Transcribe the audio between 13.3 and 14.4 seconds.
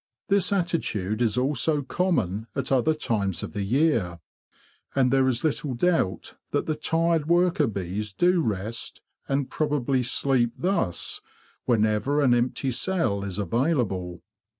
available.